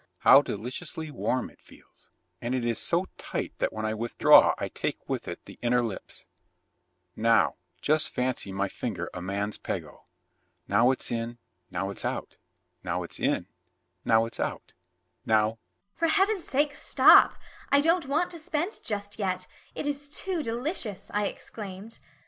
"How 0.21 0.41
deliciously 0.41 1.11
warm 1.11 1.51
it 1.51 1.61
feels, 1.61 2.09
and 2.41 2.55
it 2.55 2.65
is 2.65 2.79
so 2.79 3.05
tight 3.19 3.53
that 3.59 3.71
when 3.71 3.85
I 3.85 3.93
withdraw 3.93 4.55
I 4.57 4.67
take 4.67 4.97
with 5.07 5.27
it 5.27 5.45
the 5.45 5.59
inner 5.61 5.83
lips. 5.83 6.25
Now 7.15 7.57
just 7.83 8.09
fancy 8.09 8.51
my 8.51 8.67
finger 8.67 9.11
a 9.13 9.21
man's 9.21 9.59
pego 9.59 10.05
now 10.67 10.89
it's 10.89 11.11
in, 11.11 11.37
now 11.69 11.91
it's 11.91 12.03
out 12.03 12.37
now 12.83 13.03
it's 13.03 13.19
in 13.19 13.45
now 14.03 14.25
it's 14.25 14.39
out 14.39 14.73
now." 15.23 15.59
"For 15.99 16.07
Heaven's 16.07 16.47
sake 16.47 16.73
stop! 16.73 17.35
I 17.69 17.79
don't 17.79 18.07
want 18.07 18.31
to 18.31 18.39
spend 18.39 18.79
just 18.83 19.19
yet. 19.19 19.45
It 19.75 19.85
is 19.85 20.09
too 20.09 20.41
delicious," 20.41 21.11
I 21.13 21.27
exclaimed. 21.27 21.99